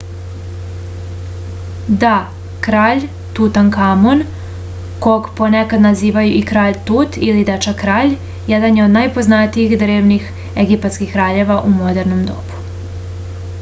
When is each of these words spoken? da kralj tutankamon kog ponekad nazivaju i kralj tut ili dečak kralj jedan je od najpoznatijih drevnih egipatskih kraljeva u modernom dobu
da 2.03 2.13
kralj 2.67 3.03
tutankamon 3.39 4.23
kog 5.05 5.29
ponekad 5.41 5.85
nazivaju 5.87 6.31
i 6.37 6.41
kralj 6.53 6.79
tut 6.89 7.19
ili 7.29 7.43
dečak 7.51 7.77
kralj 7.83 8.15
jedan 8.53 8.79
je 8.81 8.85
od 8.87 8.95
najpoznatijih 8.99 9.75
drevnih 9.85 10.31
egipatskih 10.67 11.13
kraljeva 11.17 11.59
u 11.69 11.75
modernom 11.77 12.25
dobu 12.33 12.63